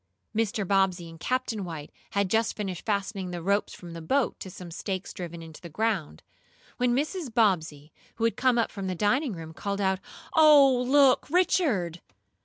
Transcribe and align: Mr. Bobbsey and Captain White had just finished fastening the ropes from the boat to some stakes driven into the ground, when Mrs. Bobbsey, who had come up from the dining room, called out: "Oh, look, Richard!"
Mr. 0.35 0.67
Bobbsey 0.67 1.07
and 1.07 1.19
Captain 1.19 1.63
White 1.63 1.91
had 2.13 2.27
just 2.27 2.57
finished 2.57 2.87
fastening 2.87 3.29
the 3.29 3.39
ropes 3.39 3.75
from 3.75 3.93
the 3.93 4.01
boat 4.01 4.39
to 4.39 4.49
some 4.49 4.71
stakes 4.71 5.13
driven 5.13 5.43
into 5.43 5.61
the 5.61 5.69
ground, 5.69 6.23
when 6.77 6.95
Mrs. 6.95 7.31
Bobbsey, 7.31 7.93
who 8.15 8.23
had 8.23 8.35
come 8.35 8.57
up 8.57 8.71
from 8.71 8.87
the 8.87 8.95
dining 8.95 9.33
room, 9.33 9.53
called 9.53 9.79
out: 9.79 9.99
"Oh, 10.33 10.83
look, 10.87 11.29
Richard!" 11.29 12.01